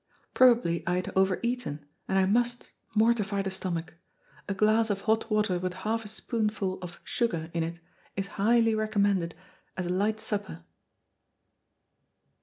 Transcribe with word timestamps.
Probably 0.33 0.81
I 0.87 0.95
had 0.95 1.13
over 1.15 1.39
eaten, 1.43 1.85
and 2.07 2.17
I 2.17 2.25
must 2.25 2.71
mortify 2.95 3.43
the 3.43 3.51
stomach. 3.51 3.93
A 4.49 4.53
glass 4.55 4.89
of 4.89 5.01
hot 5.01 5.29
water 5.29 5.59
with 5.59 5.75
half 5.85 6.03
a 6.03 6.07
spoonful 6.07 6.79
of 6.81 6.99
sugar 7.03 7.51
in 7.53 7.61
it 7.61 7.79
is 8.15 8.25
highly 8.41 8.73
recommended 8.73 9.35
as 9.77 9.85
a 9.85 9.89
light 9.93 10.19
supper." 10.19 10.63